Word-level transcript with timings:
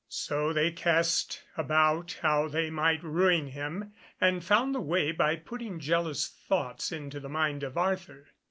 So 0.09 0.51
they 0.51 0.71
cast 0.71 1.43
about 1.55 2.13
how 2.23 2.47
they 2.47 2.71
might 2.71 3.03
ruin 3.03 3.45
him, 3.49 3.93
and 4.19 4.43
found 4.43 4.73
the 4.73 4.81
way 4.81 5.11
by 5.11 5.35
putting 5.35 5.79
jealous 5.79 6.27
thoughts 6.27 6.91
into 6.91 7.19
the 7.19 7.29
mind 7.29 7.61
of 7.61 7.77
Arthur. 7.77 8.25